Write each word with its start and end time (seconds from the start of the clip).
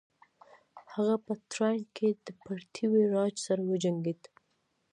هغه 0.93 1.15
په 1.25 1.33
تراین 1.51 1.83
کې 1.95 2.09
د 2.25 2.27
پرتیوي 2.43 3.03
راج 3.15 3.33
سره 3.47 3.61
وجنګید. 3.71 4.21